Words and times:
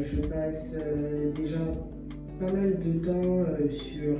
je 0.00 0.20
passe 0.22 0.74
déjà 1.34 1.58
pas 2.38 2.52
mal 2.52 2.78
de 2.78 3.04
temps 3.04 3.44
sur 3.70 4.16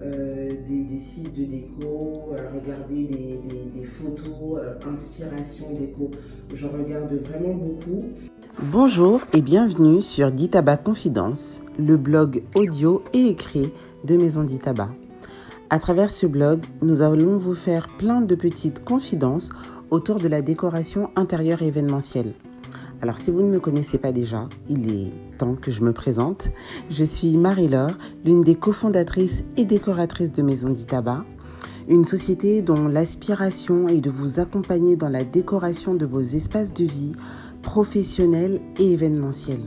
des, 0.00 0.98
sites 1.00 1.34
de 1.34 1.44
déco, 1.44 2.30
regarder 2.54 3.08
des, 3.74 3.84
photos, 3.84 4.60
inspiration 4.90 5.72
déco. 5.78 6.10
Je 6.54 6.66
regarde 6.66 7.14
vraiment 7.14 7.54
beaucoup. 7.54 8.04
Bonjour 8.70 9.22
et 9.32 9.40
bienvenue 9.40 10.02
sur 10.02 10.30
Ditaba 10.30 10.76
Confidence, 10.76 11.62
le 11.78 11.96
blog 11.96 12.42
audio 12.54 13.02
et 13.12 13.28
écrit 13.28 13.72
de 14.04 14.16
Maison 14.16 14.44
Ditaba. 14.44 14.88
À 15.70 15.78
travers 15.78 16.10
ce 16.10 16.26
blog, 16.26 16.60
nous 16.82 17.00
allons 17.00 17.38
vous 17.38 17.54
faire 17.54 17.88
plein 17.96 18.20
de 18.20 18.34
petites 18.34 18.84
confidences 18.84 19.50
autour 19.90 20.18
de 20.18 20.28
la 20.28 20.42
décoration 20.42 21.10
intérieure 21.16 21.62
événementielle. 21.62 22.34
Alors 23.02 23.18
si 23.18 23.32
vous 23.32 23.42
ne 23.42 23.50
me 23.50 23.58
connaissez 23.58 23.98
pas 23.98 24.12
déjà, 24.12 24.48
il 24.68 24.88
est 24.88 25.12
temps 25.36 25.56
que 25.56 25.72
je 25.72 25.82
me 25.82 25.92
présente. 25.92 26.50
Je 26.88 27.02
suis 27.02 27.36
Marie-Laure, 27.36 27.98
l'une 28.24 28.44
des 28.44 28.54
cofondatrices 28.54 29.42
et 29.56 29.64
décoratrices 29.64 30.32
de 30.32 30.40
Maison 30.40 30.70
d'Itaba, 30.70 31.24
une 31.88 32.04
société 32.04 32.62
dont 32.62 32.86
l'aspiration 32.86 33.88
est 33.88 34.00
de 34.00 34.08
vous 34.08 34.38
accompagner 34.38 34.94
dans 34.94 35.08
la 35.08 35.24
décoration 35.24 35.94
de 35.94 36.06
vos 36.06 36.20
espaces 36.20 36.72
de 36.72 36.84
vie 36.84 37.12
professionnels 37.62 38.60
et 38.78 38.92
événementiels. 38.92 39.64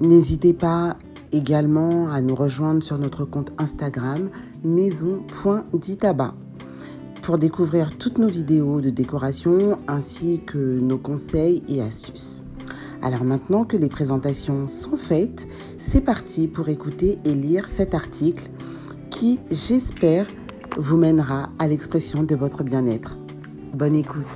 N'hésitez 0.00 0.52
pas 0.52 0.96
également 1.30 2.10
à 2.10 2.20
nous 2.22 2.34
rejoindre 2.34 2.82
sur 2.82 2.98
notre 2.98 3.24
compte 3.24 3.52
Instagram 3.58 4.30
maison.ditaba 4.64 6.34
pour 7.22 7.38
découvrir 7.38 7.96
toutes 7.96 8.18
nos 8.18 8.28
vidéos 8.28 8.80
de 8.80 8.90
décoration 8.90 9.78
ainsi 9.86 10.40
que 10.44 10.58
nos 10.58 10.98
conseils 10.98 11.62
et 11.68 11.80
astuces. 11.80 12.44
Alors 13.00 13.22
maintenant 13.22 13.64
que 13.64 13.76
les 13.76 13.88
présentations 13.88 14.66
sont 14.66 14.96
faites, 14.96 15.46
c'est 15.78 16.00
parti 16.00 16.48
pour 16.48 16.68
écouter 16.68 17.18
et 17.24 17.34
lire 17.34 17.68
cet 17.68 17.94
article 17.94 18.50
qui, 19.10 19.38
j'espère, 19.50 20.26
vous 20.78 20.96
mènera 20.96 21.50
à 21.60 21.68
l'expression 21.68 22.24
de 22.24 22.34
votre 22.34 22.64
bien-être. 22.64 23.16
Bonne 23.72 23.94
écoute. 23.94 24.26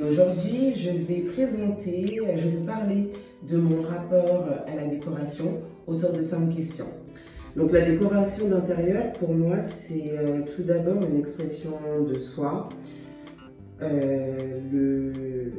Aujourd'hui, 0.00 0.72
je 0.74 0.90
vais 0.90 1.20
présenter, 1.32 2.20
je 2.36 2.48
vais 2.48 2.56
vous 2.56 2.64
parler 2.64 3.12
de 3.48 3.58
mon 3.58 3.82
rapport 3.82 4.44
à 4.66 4.74
la 4.74 4.86
décoration 4.86 5.60
autour 5.86 6.12
de 6.12 6.22
cinq 6.22 6.54
questions. 6.54 6.86
Donc 7.56 7.72
la 7.72 7.80
décoration 7.80 8.48
d'intérieur, 8.48 9.14
pour 9.14 9.32
moi, 9.32 9.62
c'est 9.62 10.10
euh, 10.10 10.42
tout 10.54 10.62
d'abord 10.62 11.02
une 11.02 11.18
expression 11.18 11.70
de 12.06 12.18
soi. 12.18 12.68
Euh, 13.80 15.50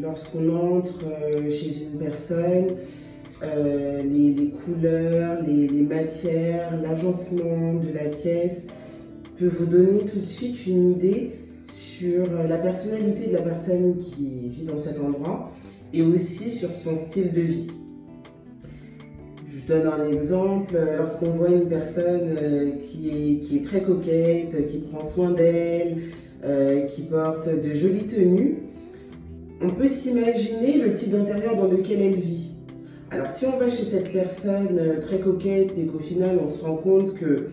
lorsqu'on 0.00 0.48
entre 0.56 1.04
euh, 1.04 1.50
chez 1.50 1.84
une 1.84 1.98
personne, 1.98 2.76
les, 3.42 4.52
couleurs, 4.64 5.42
les, 5.42 5.68
les 5.68 5.82
matières, 5.82 6.80
l'agencement 6.82 7.74
de 7.74 7.92
la 7.92 8.06
pièce 8.06 8.66
peut 9.36 9.48
vous 9.48 9.66
donner 9.66 10.06
tout 10.06 10.18
de 10.18 10.24
suite 10.24 10.66
une 10.66 10.92
idée 10.92 11.32
sur 11.66 12.26
la 12.48 12.56
personnalité 12.56 13.26
de 13.26 13.34
la 13.34 13.42
personne 13.42 13.98
qui 13.98 14.48
vit 14.48 14.64
dans 14.64 14.78
cet 14.78 14.98
endroit 14.98 15.52
et 15.92 16.00
aussi 16.00 16.52
sur 16.52 16.70
son 16.70 16.94
style 16.94 17.34
de 17.34 17.40
vie. 17.42 17.70
Je 19.54 19.72
donne 19.72 19.86
un 19.86 20.04
exemple, 20.04 20.76
lorsqu'on 20.98 21.30
voit 21.30 21.50
une 21.50 21.68
personne 21.68 22.36
euh, 22.36 22.70
qui 22.80 23.46
est, 23.52 23.64
très 23.64 23.82
coquette, 23.82 24.66
qui 24.68 24.78
prend 24.78 25.00
soin 25.00 25.30
d'elle, 25.30 25.98
euh, 26.44 26.82
qui 26.86 27.02
porte 27.02 27.48
de 27.48 27.72
jolies 27.72 28.08
tenues, 28.08 28.56
on 29.62 29.68
peut 29.68 29.86
s'imaginer 29.86 30.78
le 30.78 30.92
type 30.92 31.12
d'intérieur 31.12 31.54
dans 31.54 31.68
lequel 31.68 32.02
elle 32.02 32.16
vit. 32.16 32.50
Alors 33.12 33.28
si 33.28 33.46
on 33.46 33.56
va 33.56 33.70
chez 33.70 33.84
cette 33.84 34.12
personne 34.12 34.76
euh, 34.76 35.00
très 35.00 35.20
coquette 35.20 35.78
et 35.78 35.86
qu'au 35.86 36.00
final 36.00 36.40
on 36.42 36.48
se 36.48 36.64
rend 36.64 36.74
compte 36.74 37.14
que 37.14 37.50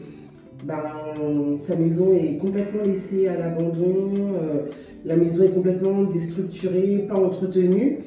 ben, 0.64 0.81
sa 1.58 1.75
maison 1.75 2.16
est 2.16 2.38
complètement 2.38 2.81
laissée 2.84 3.28
à 3.28 3.38
l'abandon, 3.38 4.34
la 5.06 5.16
maison 5.16 5.44
est 5.44 5.54
complètement 5.54 6.04
déstructurée, 6.04 7.06
pas 7.08 7.16
entretenue, 7.16 8.00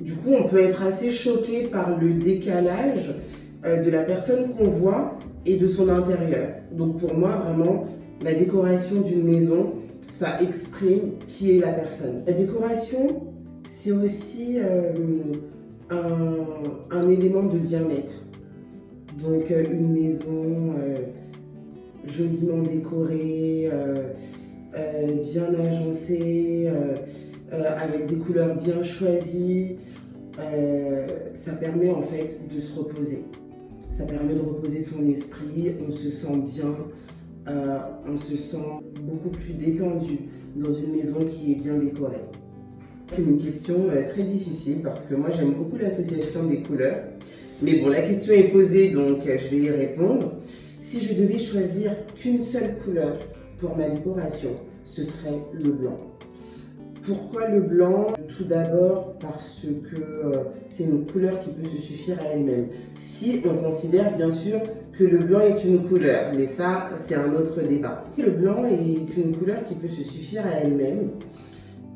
du 0.00 0.14
coup, 0.14 0.30
on 0.32 0.44
peut 0.44 0.60
être 0.60 0.82
assez 0.82 1.10
choqué 1.10 1.64
par 1.64 1.98
le 2.00 2.14
décalage 2.14 3.14
euh, 3.62 3.82
de 3.82 3.90
la 3.90 4.04
personne 4.04 4.54
qu'on 4.54 4.68
voit 4.68 5.18
et 5.44 5.58
de 5.58 5.68
son 5.68 5.90
intérieur. 5.90 6.48
Donc 6.72 6.98
pour 6.98 7.12
moi, 7.14 7.42
vraiment, 7.44 7.84
la 8.22 8.32
décoration 8.32 9.02
d'une 9.02 9.22
maison, 9.22 9.72
ça 10.08 10.40
exprime 10.40 11.18
qui 11.26 11.58
est 11.58 11.60
la 11.60 11.72
personne. 11.72 12.22
La 12.26 12.32
décoration, 12.32 13.22
c'est 13.68 13.92
aussi 13.92 14.56
euh, 14.58 14.94
un, 15.90 17.08
élément 17.10 17.42
de 17.42 17.58
bien-être. 17.58 18.14
Donc 19.22 19.50
euh, 19.50 19.64
une 19.70 19.92
maison 19.92 20.74
joliment 22.06 22.62
décorée, 22.62 23.68
bien 25.22 25.48
agencée, 25.54 26.70
avec 27.52 28.06
des 28.06 28.16
couleurs 28.16 28.56
bien 28.56 28.82
choisies, 28.82 29.76
ça 31.34 31.52
permet 31.52 31.90
en 31.90 32.00
fait 32.00 32.38
de 32.48 32.58
se 32.58 32.72
reposer. 32.78 33.22
Ça 34.00 34.06
permet 34.06 34.32
de 34.32 34.40
reposer 34.40 34.80
son 34.80 35.06
esprit, 35.10 35.72
on 35.86 35.90
se 35.90 36.10
sent 36.10 36.34
bien, 36.46 36.74
euh, 37.48 37.78
on 38.10 38.16
se 38.16 38.34
sent 38.34 38.56
beaucoup 39.02 39.28
plus 39.28 39.52
détendu 39.52 40.20
dans 40.56 40.72
une 40.72 40.96
maison 40.96 41.18
qui 41.26 41.52
est 41.52 41.56
bien 41.56 41.74
décorée. 41.74 42.24
C'est 43.10 43.20
une 43.20 43.36
question 43.36 43.74
euh, 43.90 44.08
très 44.08 44.22
difficile 44.22 44.80
parce 44.82 45.04
que 45.04 45.14
moi 45.14 45.28
j'aime 45.36 45.52
beaucoup 45.52 45.76
l'association 45.76 46.44
des 46.44 46.62
couleurs. 46.62 47.02
Mais 47.60 47.74
bon, 47.80 47.88
la 47.88 48.00
question 48.00 48.32
est 48.32 48.48
posée 48.48 48.88
donc 48.88 49.18
je 49.26 49.48
vais 49.50 49.64
y 49.64 49.70
répondre. 49.70 50.32
Si 50.78 51.00
je 51.00 51.12
devais 51.12 51.38
choisir 51.38 51.92
qu'une 52.14 52.40
seule 52.40 52.78
couleur 52.82 53.18
pour 53.58 53.76
ma 53.76 53.90
décoration, 53.90 54.52
ce 54.86 55.02
serait 55.02 55.40
le 55.52 55.72
blanc. 55.72 55.98
Pourquoi 57.02 57.48
le 57.48 57.60
blanc 57.60 58.08
Tout 58.36 58.44
d'abord 58.44 59.14
parce 59.20 59.60
que 59.62 59.96
euh, 59.96 60.42
c'est 60.66 60.84
une 60.84 61.06
couleur 61.06 61.38
qui 61.38 61.50
peut 61.50 61.66
se 61.66 61.80
suffire 61.80 62.18
à 62.20 62.34
elle-même. 62.34 62.66
Si 62.94 63.40
on 63.44 63.62
considère 63.62 64.14
bien 64.16 64.30
sûr 64.30 64.60
que 64.92 65.04
le 65.04 65.18
blanc 65.18 65.40
est 65.40 65.64
une 65.64 65.84
couleur, 65.88 66.32
mais 66.36 66.46
ça 66.46 66.90
c'est 66.98 67.14
un 67.14 67.32
autre 67.34 67.62
débat. 67.62 68.04
Le 68.18 68.30
blanc 68.30 68.64
est 68.66 69.16
une 69.16 69.34
couleur 69.34 69.64
qui 69.64 69.74
peut 69.76 69.88
se 69.88 70.02
suffire 70.02 70.42
à 70.46 70.60
elle-même. 70.60 71.10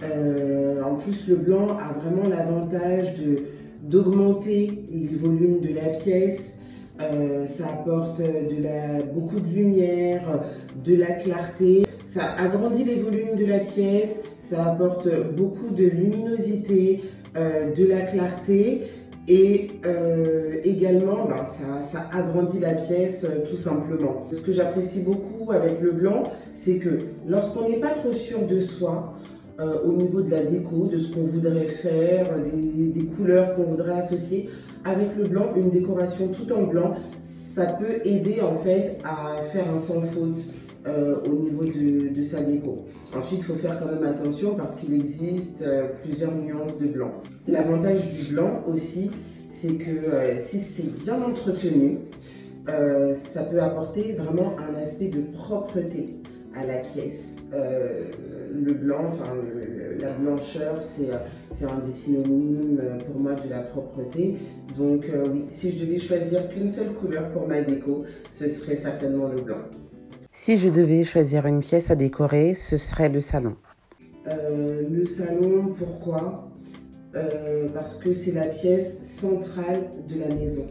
Euh, 0.02 0.82
en 0.82 0.94
plus 0.94 1.28
le 1.28 1.36
blanc 1.36 1.76
a 1.78 1.92
vraiment 1.92 2.28
l'avantage 2.28 3.14
d'augmenter 3.82 4.86
les 4.90 5.16
volumes 5.16 5.60
de 5.60 5.74
la 5.74 5.88
pièce, 5.98 6.58
euh, 7.00 7.46
ça 7.46 7.64
apporte 7.66 8.22
beaucoup 9.14 9.40
de 9.40 9.48
lumière, 9.48 10.22
de 10.84 10.94
la 10.94 11.12
clarté. 11.12 11.84
Ça 12.06 12.34
agrandit 12.38 12.84
les 12.84 13.02
volumes 13.02 13.36
de 13.36 13.46
la 13.46 13.58
pièce, 13.58 14.20
ça 14.44 14.66
apporte 14.66 15.08
beaucoup 15.34 15.70
de 15.70 15.84
luminosité, 15.84 17.02
euh, 17.36 17.74
de 17.74 17.86
la 17.86 18.02
clarté 18.02 18.82
et 19.26 19.70
euh, 19.86 20.56
également 20.64 21.24
ben, 21.26 21.44
ça, 21.44 22.10
agrandit 22.12 22.60
la 22.60 22.74
pièce 22.74 23.26
tout 23.48 23.56
simplement. 23.56 24.28
Ce 24.30 24.40
que 24.40 24.52
j'apprécie 24.52 25.00
beaucoup 25.00 25.50
avec 25.50 25.80
le 25.80 25.92
blanc, 25.92 26.24
c'est 26.52 26.76
que 26.76 26.90
lorsqu'on 27.26 27.68
n'est 27.68 27.80
pas 27.80 27.90
trop 27.90 28.12
sûr 28.12 28.46
de 28.46 28.60
soi, 28.60 29.14
au 29.84 29.92
niveau 29.92 30.20
de 30.20 30.32
la 30.32 30.42
déco, 30.42 30.88
de 30.88 30.98
ce 30.98 31.14
qu'on 31.14 31.22
voudrait 31.22 31.66
faire, 31.66 32.26
des 32.42 33.04
couleurs 33.16 33.54
qu'on 33.54 33.62
voudrait 33.62 33.98
associer, 34.00 34.50
avec 34.84 35.16
le 35.16 35.24
blanc, 35.24 35.52
une 35.56 35.70
décoration 35.70 36.28
tout 36.28 36.52
en 36.52 36.64
blanc, 36.64 36.94
ça 37.22 37.66
peut 37.66 38.00
aider 38.04 38.40
en 38.40 38.56
fait 38.56 38.98
à 39.04 39.42
faire 39.44 39.70
un 39.72 39.78
sans 39.78 40.02
faute 40.02 40.44
euh, 40.86 41.16
au 41.24 41.34
niveau 41.36 41.64
de, 41.64 42.22
sa 42.22 42.42
déco. 42.42 42.84
Ensuite, 43.16 43.40
il 43.40 43.44
faut 43.44 43.54
faire 43.54 43.80
quand 43.80 43.86
même 43.86 44.04
attention 44.04 44.54
parce 44.54 44.74
qu'il 44.74 44.92
existe 44.92 45.62
euh, 45.62 45.88
plusieurs 46.02 46.34
nuances 46.34 46.78
de 46.78 46.86
blanc. 46.86 47.22
L'avantage 47.48 48.12
du 48.12 48.32
blanc 48.32 48.62
aussi, 48.66 49.10
c'est 49.48 49.76
que 49.76 49.90
euh, 49.90 50.38
si 50.40 50.58
c'est 50.58 50.94
bien 51.02 51.22
entretenu, 51.22 52.00
ça 53.14 53.44
peut 53.44 53.60
apporter 53.60 54.12
vraiment 54.14 54.56
un 54.58 54.74
aspect 54.74 55.08
de 55.08 55.20
propreté 55.20 56.16
à 56.54 56.66
la 56.66 56.78
pièce. 56.78 57.36
Le 57.52 58.72
blanc, 58.72 59.04
enfin 59.08 59.32
la 60.00 60.10
blancheur, 60.12 60.80
c'est 60.80 61.64
un 61.64 61.78
des 61.84 61.92
synonymes 61.92 62.80
pour 63.06 63.20
moi 63.20 63.34
de 63.34 63.50
la 63.50 63.60
propreté. 63.60 64.36
Donc 64.78 65.10
oui, 65.30 65.44
si 65.50 65.72
je 65.72 65.84
devais 65.84 65.98
choisir 65.98 66.48
qu'une 66.48 66.68
seule 66.68 66.94
couleur 66.94 67.28
pour 67.28 67.46
ma 67.46 67.60
déco, 67.60 68.04
ce 68.30 68.48
serait 68.48 68.76
certainement 68.76 69.28
le 69.28 69.42
blanc. 69.42 69.60
Si 70.36 70.58
je 70.58 70.68
devais 70.68 71.04
choisir 71.04 71.46
une 71.46 71.60
pièce 71.60 71.92
à 71.92 71.94
décorer, 71.94 72.54
ce 72.54 72.76
serait 72.76 73.08
le 73.08 73.20
salon. 73.20 73.54
Euh, 74.26 74.82
le 74.90 75.06
salon, 75.06 75.72
pourquoi? 75.78 76.50
Parce 77.72 77.94
que 77.94 78.12
c'est 78.12 78.32
la 78.32 78.46
pièce 78.46 79.00
centrale 79.02 79.84
de 80.08 80.18
la 80.18 80.34
maison 80.34 80.66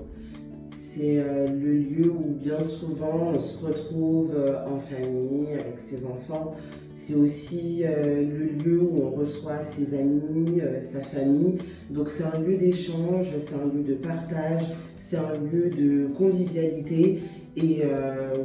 c'est 0.95 1.17
euh, 1.17 1.47
le 1.47 1.73
lieu 1.73 2.11
où 2.11 2.35
bien 2.39 2.61
souvent 2.61 3.31
on 3.33 3.39
se 3.39 3.63
retrouve 3.65 4.31
euh, 4.35 4.63
en 4.67 4.79
famille 4.79 5.53
avec 5.53 5.79
ses 5.79 6.05
enfants. 6.05 6.53
c'est 6.93 7.15
aussi 7.15 7.83
le 7.83 8.63
lieu 8.63 8.81
où 8.81 9.01
on 9.03 9.09
reçoit 9.11 9.61
ses 9.61 9.95
amis, 9.95 10.61
sa 10.81 11.01
famille. 11.01 11.57
Donc 11.89 12.09
c'est 12.09 12.23
un 12.23 12.39
lieu 12.39 12.57
d'échange, 12.57 13.27
c'est 13.39 13.55
un 13.55 13.73
lieu 13.73 13.83
de 13.83 13.95
partage, 13.95 14.63
c'est 14.95 15.17
un 15.17 15.33
lieu 15.33 15.69
de 15.69 16.07
convivialité. 16.13 17.19
Et 17.55 17.83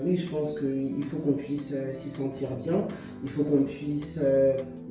oui, 0.05 0.17
je 0.17 0.29
pense 0.29 0.59
qu'il 0.59 1.03
faut 1.05 1.17
qu'on 1.17 1.33
puisse 1.33 1.75
s'y 1.93 2.11
sentir 2.11 2.51
bien, 2.63 2.87
il 3.23 3.31
faut 3.31 3.43
qu'on 3.43 3.63
puisse 3.63 4.21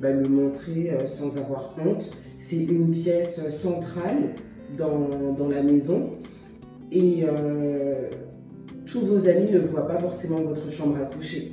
bah, 0.00 0.10
le 0.10 0.28
montrer 0.28 0.90
sans 1.06 1.36
avoir 1.36 1.74
honte. 1.78 2.10
C'est 2.36 2.56
une 2.56 2.90
pièce 2.90 3.48
centrale 3.48 4.34
dans, 4.76 5.34
dans 5.38 5.48
la 5.48 5.62
maison. 5.62 6.10
Et 6.90 7.24
tous 8.86 9.00
vos 9.00 9.28
amis 9.28 9.50
ne 9.52 9.58
voient 9.58 9.86
pas 9.86 9.98
forcément 9.98 10.40
votre 10.40 10.70
chambre 10.70 10.96
à 10.96 11.04
coucher. 11.04 11.52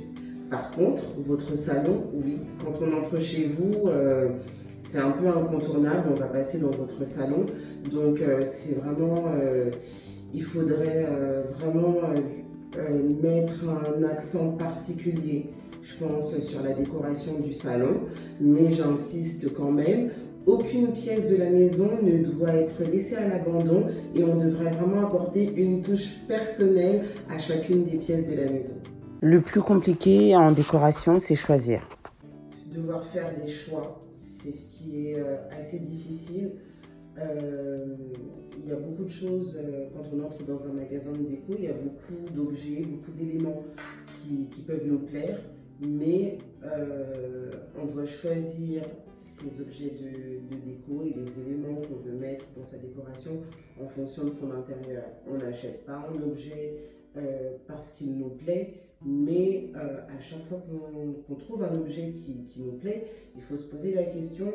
Par 0.50 0.70
contre, 0.70 1.02
votre 1.26 1.56
salon, 1.56 2.04
oui, 2.14 2.38
quand 2.64 2.72
on 2.80 2.96
entre 2.96 3.20
chez 3.20 3.46
vous, 3.46 3.88
euh, 3.88 4.28
c'est 4.88 4.98
un 4.98 5.10
peu 5.10 5.26
incontournable, 5.26 6.08
on 6.12 6.14
va 6.14 6.26
passer 6.26 6.58
dans 6.58 6.70
votre 6.70 7.04
salon. 7.04 7.46
Donc 7.90 8.20
euh, 8.20 8.44
c'est 8.44 8.76
vraiment, 8.76 9.24
euh, 9.34 9.70
il 10.32 10.44
faudrait 10.44 11.06
vraiment 11.58 11.96
mettre 13.22 13.64
un 13.68 14.02
accent 14.04 14.52
particulier, 14.52 15.50
je 15.82 15.94
pense, 16.04 16.38
sur 16.40 16.62
la 16.62 16.72
décoration 16.72 17.38
du 17.40 17.52
salon. 17.52 18.00
Mais 18.40 18.72
j'insiste 18.72 19.52
quand 19.54 19.72
même, 19.72 20.10
aucune 20.46 20.92
pièce 20.92 21.28
de 21.28 21.36
la 21.36 21.50
maison 21.50 21.90
ne 22.02 22.18
doit 22.18 22.54
être 22.54 22.82
laissée 22.84 23.16
à 23.16 23.26
l'abandon 23.28 23.86
et 24.14 24.22
on 24.22 24.36
devrait 24.36 24.70
vraiment 24.70 25.02
apporter 25.02 25.52
une 25.54 25.82
touche 25.82 26.08
personnelle 26.28 27.04
à 27.28 27.38
chacune 27.38 27.84
des 27.84 27.96
pièces 27.96 28.28
de 28.28 28.34
la 28.36 28.50
maison. 28.50 28.74
Le 29.20 29.40
plus 29.40 29.60
compliqué 29.60 30.36
en 30.36 30.52
décoration, 30.52 31.18
c'est 31.18 31.34
choisir. 31.34 31.80
Devoir 32.72 33.04
faire 33.06 33.32
des 33.34 33.50
choix, 33.50 34.02
c'est 34.18 34.52
ce 34.52 34.66
qui 34.68 35.08
est 35.08 35.18
euh, 35.18 35.36
assez 35.58 35.78
difficile. 35.78 36.52
Euh, 37.18 37.96
il 38.58 38.68
y 38.68 38.72
a 38.72 38.76
beaucoup 38.76 39.04
de 39.04 39.10
choses, 39.10 39.56
euh, 39.56 39.86
quand 39.94 40.02
on 40.12 40.24
entre 40.24 40.44
dans 40.44 40.64
un 40.66 40.72
magasin 40.72 41.12
de 41.12 41.22
déco, 41.22 41.54
il 41.56 41.64
y 41.64 41.68
a 41.68 41.74
beaucoup 41.74 42.34
d'objets, 42.34 42.82
beaucoup 42.84 43.12
d'éléments 43.12 43.62
qui, 44.22 44.48
peuvent 44.66 44.86
nous 44.86 44.98
plaire, 44.98 45.40
mais 45.80 46.38
on 47.80 47.86
doit 47.86 48.06
choisir 48.06 48.82
ces 49.08 49.60
objets 49.60 49.90
de, 49.90 50.56
déco 50.66 51.04
et 51.04 51.14
les 51.14 51.40
éléments 51.40 51.76
qu'on 51.76 52.00
veut 52.04 52.16
mettre 52.18 52.46
dans 52.56 52.64
sa 52.64 52.76
décoration 52.78 53.42
en 53.80 53.86
fonction 53.86 54.24
de 54.24 54.30
son 54.30 54.50
intérieur. 54.50 55.04
On 55.30 55.38
n'achète 55.38 55.84
pas 55.86 56.08
un 56.10 56.22
objet 56.22 56.78
parce 57.68 57.92
qu'il 57.92 58.18
nous 58.18 58.30
plaît, 58.30 58.86
mais 59.04 59.70
euh, 59.76 59.98
à 60.08 60.18
chaque 60.20 60.44
fois 60.48 60.62
qu'on 61.28 61.34
trouve 61.34 61.62
un 61.62 61.74
objet 61.74 62.12
qui, 62.12 62.62
nous 62.62 62.72
plaît, 62.72 63.06
il 63.36 63.42
faut 63.42 63.56
se 63.56 63.68
poser 63.68 63.94
la 63.94 64.04
question, 64.04 64.52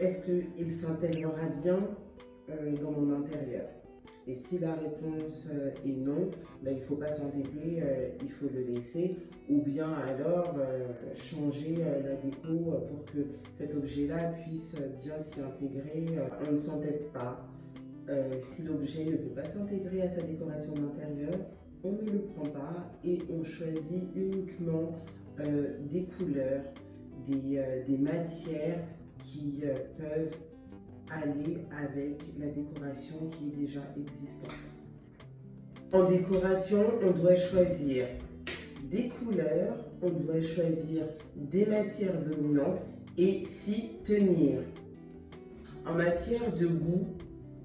est-ce 0.00 0.18
qu'il 0.24 0.70
s'intégrera 0.70 1.46
bien 1.62 1.78
euh, 2.50 2.76
dans 2.82 2.90
mon 2.90 3.14
intérieur? 3.14 3.66
Et 4.26 4.34
si 4.34 4.58
la 4.58 4.74
réponse 4.74 5.48
euh, 5.52 5.70
est 5.86 5.96
non, 5.96 6.30
ben, 6.62 6.72
il 6.72 6.80
ne 6.80 6.84
faut 6.84 6.96
pas 6.96 7.08
s'entêter, 7.08 7.82
il 8.22 8.30
faut 8.30 8.46
le 8.52 8.62
laisser, 8.72 9.16
ou 9.48 9.62
bien 9.62 9.92
alors 9.92 10.56
changer 11.14 11.78
la 12.04 12.14
déco 12.16 12.76
pour 12.88 13.04
que 13.06 13.26
cet 13.56 13.74
objet-là 13.74 14.32
puisse 14.44 14.76
bien 15.02 15.18
s'y 15.18 15.40
intégrer. 15.40 16.06
on 16.46 16.52
ne 16.52 16.56
s'entête 16.56 17.10
pas. 17.12 17.48
si 18.38 18.62
l'objet 18.62 19.04
ne 19.06 19.16
peut 19.16 19.34
pas 19.34 19.46
s'intégrer 19.46 20.02
à 20.02 20.10
sa 20.10 20.22
décoration 20.22 20.74
d'intérieur, 20.74 21.38
on 21.82 21.92
ne 21.92 22.10
le 22.10 22.18
prend 22.34 22.46
pas 22.46 22.92
et 23.04 23.18
on 23.30 23.42
choisit 23.42 24.08
uniquement 24.14 24.92
euh, 25.40 25.78
des 25.90 26.04
couleurs, 26.04 26.62
des, 27.26 27.58
euh, 27.58 27.98
matières 27.98 28.78
qui 29.22 29.60
euh, 29.64 29.74
peuvent 29.98 30.36
aller 31.10 31.58
avec 31.76 32.22
la 32.38 32.46
décoration 32.46 33.28
qui 33.30 33.48
est 33.48 33.66
déjà 33.66 33.80
existante. 33.96 34.54
En 35.92 36.04
décoration, 36.04 36.84
on 37.02 37.10
doit 37.10 37.34
choisir 37.34 38.06
des 38.84 39.08
couleurs, 39.08 39.76
on 40.02 40.10
doit 40.10 40.40
choisir 40.40 41.04
des 41.36 41.66
matières 41.66 42.20
dominantes 42.22 42.80
et 43.18 43.44
s'y 43.44 43.98
tenir. 44.04 44.60
En 45.86 45.94
matière 45.94 46.52
de 46.52 46.66
goût, 46.66 47.08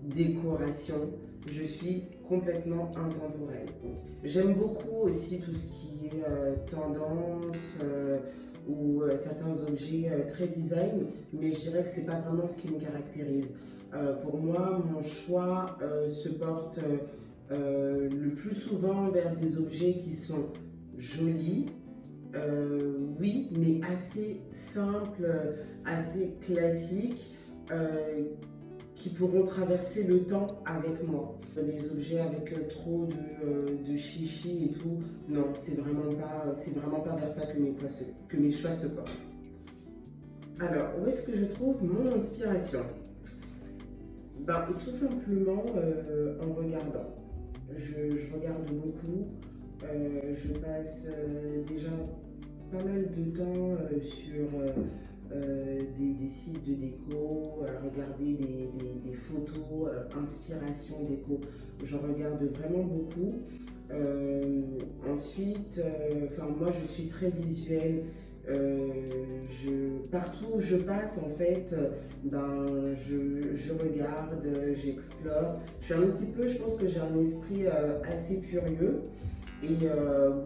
décoration, 0.03 1.11
je 1.47 1.63
suis 1.63 2.03
complètement 2.27 2.89
intemporelle. 2.95 3.69
J'aime 4.23 4.55
beaucoup 4.55 5.07
aussi 5.07 5.39
tout 5.39 5.53
ce 5.53 5.67
qui 5.67 6.07
est 6.07 6.23
euh, 6.29 6.55
tendance 6.71 7.55
euh, 7.83 8.17
ou 8.67 9.01
euh, 9.01 9.15
certains 9.17 9.53
objets 9.67 10.09
très 10.33 10.47
design, 10.47 11.07
mais 11.33 11.51
je 11.51 11.61
dirais 11.61 11.83
que 11.83 11.89
c'est 11.89 12.05
pas 12.05 12.19
vraiment 12.19 12.47
ce 12.47 12.55
qui 12.55 12.69
me 12.69 12.79
caractérise. 12.79 13.47
pour 14.23 14.37
moi, 14.37 14.83
mon 14.91 15.01
choix 15.01 15.77
se 16.03 16.29
porte 16.29 16.79
le 17.49 18.29
plus 18.29 18.55
souvent 18.55 19.09
vers 19.09 19.35
des 19.37 19.57
objets 19.57 19.99
qui 20.03 20.13
sont 20.13 20.47
jolis, 20.97 21.69
oui, 23.19 23.49
mais 23.57 23.79
assez 23.87 24.41
simples, 24.51 25.29
assez 25.85 26.35
classiques, 26.41 27.31
qui 28.95 29.09
pourront 29.09 29.43
traverser 29.43 30.03
le 30.03 30.23
temps 30.23 30.61
avec 30.65 31.05
moi. 31.07 31.37
Les 31.55 31.91
objets 31.91 32.19
avec 32.19 32.51
euh, 32.53 32.67
trop 32.69 33.05
de, 33.05 33.13
euh, 33.45 33.77
de 33.87 33.95
chichi 33.95 34.65
et 34.65 34.71
tout, 34.71 34.99
non, 35.29 35.53
c'est 35.57 35.75
vraiment 35.75 36.13
pas, 36.15 36.53
vraiment 36.75 36.99
pas 37.01 37.15
vers 37.15 37.29
ça 37.29 37.45
que 37.45 37.57
mes, 38.37 38.51
choix 38.51 38.71
se 38.71 38.87
portent. 38.87 39.19
Alors, 40.59 40.89
où 40.99 41.07
est-ce 41.07 41.23
que 41.23 41.35
je 41.35 41.45
trouve 41.45 41.75
mon 41.83 42.13
inspiration? 42.15 42.81
Ben, 44.39 44.65
Tout 44.83 44.91
simplement 44.91 45.65
euh, 45.77 46.37
en 46.41 46.53
regardant. 46.53 47.15
Je 47.75 48.33
regarde 48.33 48.65
beaucoup. 48.73 49.27
je 49.81 50.59
passe 50.59 51.07
déjà 51.67 51.89
pas 52.71 52.83
mal 52.83 53.09
de 53.11 53.37
temps 53.37 53.77
sur 54.01 54.47
euh, 55.31 55.79
des, 55.97 56.29
sites 56.29 56.63
de 56.67 56.75
déco, 56.75 57.63
regarder 57.83 58.33
des, 59.03 59.13
photos, 59.13 59.87
euh, 59.87 60.21
inspiration 60.21 61.03
déco. 61.09 61.41
J'en 61.83 61.99
regarde 61.99 62.43
vraiment 62.43 62.83
beaucoup. 62.83 63.41
Euh, 63.91 64.61
ensuite, 65.09 65.81
moi 66.59 66.69
je 66.71 66.85
suis 66.85 67.07
très 67.07 67.29
visuelle. 67.29 68.03
je, 68.47 69.97
partout 70.11 70.45
où 70.55 70.59
je 70.59 70.75
passe, 70.75 71.19
en 71.23 71.29
fait, 71.29 71.73
ben, 72.23 72.67
je, 72.93 73.53
je 73.55 73.73
regarde, 73.73 74.47
j'explore. 74.83 75.55
Je 75.81 75.85
suis 75.85 75.93
un 75.95 76.07
petit 76.07 76.25
peu, 76.25 76.47
je 76.47 76.57
pense 76.57 76.75
que 76.75 76.87
j'ai 76.87 76.99
un 76.99 77.17
esprit 77.17 77.65
assez 78.03 78.41
curieux. 78.41 79.01
Et 79.67 79.87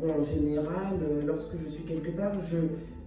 bon, 0.01 0.21
en 0.21 0.23
général, 0.23 0.95
lorsque 1.25 1.57
je 1.57 1.67
suis 1.69 1.83
quelque 1.83 2.11
part, 2.11 2.33
je, 2.41 2.57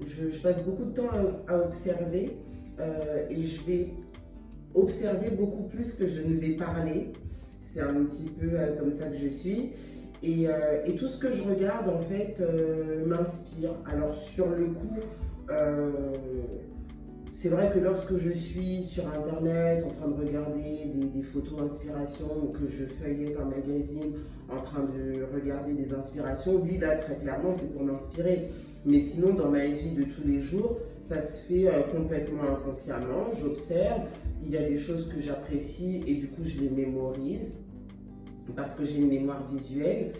je, 0.06 0.38
passe 0.40 0.62
beaucoup 0.64 0.84
de 0.84 0.94
temps 0.94 1.08
à, 1.48 1.56
observer 1.58 2.36
euh, 2.80 3.26
et 3.30 3.42
je 3.42 3.64
vais 3.64 3.88
observer 4.74 5.30
beaucoup 5.30 5.64
plus 5.64 5.92
que 5.92 6.06
je 6.06 6.20
ne 6.22 6.38
vais 6.38 6.56
parler. 6.56 7.12
C'est 7.64 7.80
un 7.80 8.04
petit 8.04 8.24
peu 8.24 8.48
euh, 8.52 8.76
comme 8.78 8.92
ça 8.92 9.08
que 9.08 9.16
je 9.16 9.28
suis. 9.28 9.72
Et, 10.22 10.48
euh, 10.48 10.84
et, 10.84 10.94
tout 10.94 11.08
ce 11.08 11.18
que 11.18 11.32
je 11.32 11.42
regarde, 11.42 11.88
en 11.88 11.98
fait, 11.98 12.40
m'inspire. 13.06 13.74
Alors, 13.86 14.14
sur 14.14 14.48
le 14.50 14.66
coup, 14.66 14.98
c'est 17.32 17.48
vrai 17.48 17.70
que 17.72 17.78
lorsque 17.78 18.16
je 18.18 18.30
suis 18.30 18.82
sur 18.82 19.06
Internet 19.08 19.84
en 19.86 19.90
train 19.90 20.08
de 20.08 20.26
regarder 20.26 20.92
des, 21.14 21.22
photos 21.22 21.60
d'inspiration 21.60 22.26
ou 22.42 22.48
que 22.48 22.68
je 22.68 22.84
feuillette 22.84 23.38
un 23.40 23.46
magazine 23.46 24.12
en 24.50 24.62
train 24.62 24.82
de 24.82 25.24
regarder 25.34 25.72
des 25.72 25.94
inspirations, 25.94 26.60
oui, 26.62 26.76
là, 26.78 26.96
très 26.96 27.16
clairement, 27.16 27.54
c'est 27.54 27.72
pour 27.72 27.84
m'inspirer. 27.84 28.48
Mais 28.84 29.00
sinon, 29.00 29.32
dans 29.32 29.48
ma 29.48 29.64
vie 29.64 29.92
de 29.92 30.04
tous 30.04 30.26
les 30.26 30.40
jours, 30.40 30.76
ça 31.00 31.22
se 31.22 31.46
fait 31.46 31.68
euh, 31.68 31.82
complètement 31.96 32.42
inconsciemment. 32.42 33.32
J'observe, 33.40 34.02
il 34.42 34.50
y 34.50 34.58
a 34.58 34.68
des 34.68 34.76
choses 34.76 35.08
que 35.08 35.20
j'apprécie 35.20 36.04
et 36.06 36.14
du 36.14 36.28
coup, 36.28 36.42
je 36.44 36.60
les 36.60 36.68
mémorise 36.68 37.54
parce 38.54 38.74
que 38.74 38.84
j'ai 38.84 38.98
une 38.98 39.08
mémoire 39.08 39.48
visuelle. 39.50 40.12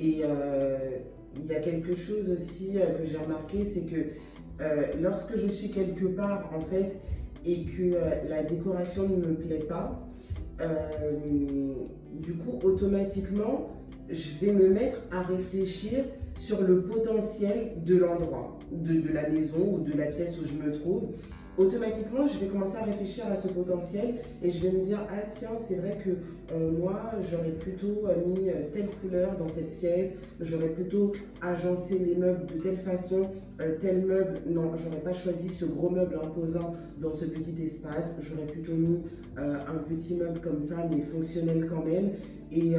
Et 0.00 0.22
euh, 0.24 0.98
il 1.36 1.46
y 1.46 1.54
a 1.54 1.60
quelque 1.60 1.94
chose 1.94 2.28
aussi 2.28 2.72
euh, 2.76 2.98
que 2.98 3.06
j'ai 3.06 3.18
remarqué, 3.18 3.64
c'est 3.66 3.82
que 3.82 3.96
euh, 4.60 4.86
lorsque 5.00 5.36
je 5.36 5.46
suis 5.46 5.70
quelque 5.70 6.06
part 6.06 6.50
en 6.56 6.60
fait 6.62 6.96
et 7.44 7.64
que 7.64 7.82
euh, 7.82 8.28
la 8.28 8.42
décoration 8.42 9.08
ne 9.08 9.16
me 9.16 9.34
plaît 9.34 9.66
pas, 9.68 10.02
euh, 10.60 11.12
du 12.14 12.34
coup 12.34 12.58
automatiquement 12.62 13.70
je 14.08 14.30
vais 14.40 14.52
me 14.52 14.68
mettre 14.68 14.98
à 15.10 15.22
réfléchir 15.22 16.04
sur 16.36 16.62
le 16.62 16.82
potentiel 16.82 17.72
de 17.84 17.96
l'endroit, 17.96 18.58
de, 18.70 19.12
la 19.12 19.28
maison 19.28 19.74
ou 19.74 19.80
de 19.80 19.96
la 19.96 20.06
pièce 20.06 20.38
où 20.38 20.44
je 20.46 20.54
me 20.54 20.72
trouve. 20.72 21.08
Automatiquement, 21.58 22.26
je 22.26 22.38
vais 22.38 22.46
commencer 22.46 22.76
à 22.76 22.84
réfléchir 22.84 23.24
à 23.26 23.36
ce 23.36 23.48
potentiel 23.48 24.16
et 24.42 24.50
je 24.50 24.60
vais 24.60 24.70
me 24.70 24.84
dire, 24.84 25.00
ah 25.10 25.22
tiens, 25.30 25.50
c'est 25.66 25.76
vrai 25.76 25.98
que 26.04 26.10
euh, 26.54 26.70
moi, 26.70 27.12
j'aurais 27.30 27.50
plutôt 27.50 28.06
euh, 28.06 28.26
mis 28.26 28.50
euh, 28.50 28.68
telle 28.72 28.88
couleur 29.00 29.36
dans 29.38 29.48
cette 29.48 29.72
pièce, 29.78 30.14
j'aurais 30.40 30.68
plutôt 30.68 31.12
agencé 31.40 31.98
les 31.98 32.16
meubles 32.16 32.46
de 32.46 32.60
telle 32.60 32.78
façon, 32.78 33.30
tel 33.80 34.04
meuble, 34.04 34.40
non, 34.46 34.72
j'aurais 34.76 35.00
pas 35.00 35.14
choisi 35.14 35.48
ce 35.48 35.64
gros 35.64 35.88
meuble 35.88 36.18
imposant 36.22 36.74
dans 36.98 37.12
ce 37.12 37.24
petit 37.24 37.54
espace, 37.62 38.14
j'aurais 38.20 38.46
plutôt 38.46 38.74
mis 38.74 39.02
un 39.38 39.78
petit 39.88 40.16
meuble 40.16 40.40
comme 40.40 40.60
ça, 40.60 40.86
mais 40.90 41.02
fonctionnel 41.02 41.66
quand 41.66 41.82
même. 41.82 42.10
Et, 42.52 42.74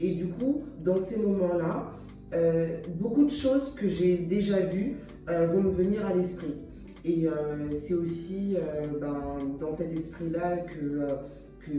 et 0.00 0.14
du 0.14 0.26
coup, 0.26 0.64
dans 0.82 0.98
ces 0.98 1.16
moments-là, 1.16 1.92
beaucoup 3.00 3.24
de 3.24 3.30
choses 3.30 3.74
que 3.74 3.88
j'ai 3.88 4.18
déjà 4.18 4.60
vues 4.60 4.96
vont 5.26 5.62
me 5.62 5.70
venir 5.70 6.04
à 6.06 6.12
l'esprit. 6.12 6.54
Et 7.04 7.26
c'est 7.72 7.94
aussi 7.94 8.56
ben, 9.00 9.38
dans 9.60 9.72
cet 9.72 9.92
esprit-là 9.92 10.58
que, 10.58 11.08
que 11.60 11.72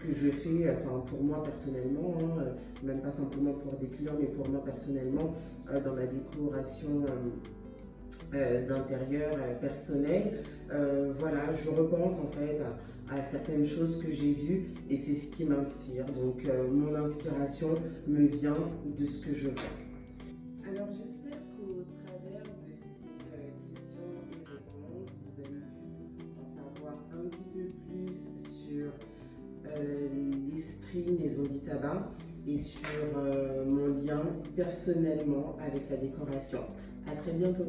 que 0.00 0.12
je 0.12 0.30
fais, 0.30 0.70
enfin 0.70 1.04
pour 1.06 1.22
moi 1.22 1.42
personnellement, 1.42 2.16
hein, 2.20 2.42
euh, 2.42 2.86
même 2.86 3.00
pas 3.00 3.10
simplement 3.10 3.52
pour 3.52 3.74
des 3.74 3.88
clients, 3.88 4.14
mais 4.18 4.26
pour 4.26 4.48
moi 4.48 4.62
personnellement, 4.64 5.34
euh, 5.70 5.80
dans 5.80 5.94
ma 5.94 6.06
décoration 6.06 7.04
euh, 8.34 8.66
d'intérieur 8.66 9.36
personnel. 9.60 10.44
voilà, 11.18 11.52
je 11.52 11.68
repense 11.70 12.14
en 12.14 12.30
fait 12.30 12.58
à, 13.10 13.22
certaines 13.22 13.66
choses 13.66 14.00
que 14.02 14.10
j'ai 14.10 14.32
vues 14.32 14.68
et 14.88 14.96
c'est 14.96 15.14
ce 15.14 15.26
qui 15.26 15.44
m'inspire. 15.44 16.06
Donc 16.06 16.46
mon 16.70 16.94
inspiration 16.94 17.74
me 18.06 18.26
vient 18.26 18.70
de 18.96 19.04
ce 19.04 19.26
que 19.26 19.34
je 19.34 19.48
vois. 19.48 19.89
L'esprit 30.94 31.16
Maison 31.18 31.48
Tabac 31.66 32.10
et 32.46 32.56
sur 32.56 32.80
euh, 33.16 33.64
mon 33.64 34.02
lien 34.02 34.22
personnellement 34.56 35.56
avec 35.60 35.88
la 35.90 35.96
décoration. 35.96 36.60
À 37.06 37.14
très 37.14 37.32
bientôt. 37.32 37.66